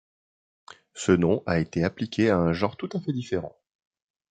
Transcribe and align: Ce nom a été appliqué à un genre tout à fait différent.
Ce 0.95 1.11
nom 1.11 1.43
a 1.45 1.59
été 1.59 1.83
appliqué 1.83 2.31
à 2.31 2.37
un 2.39 2.53
genre 2.53 2.75
tout 2.75 2.89
à 2.95 2.99
fait 2.99 3.13
différent. 3.13 3.55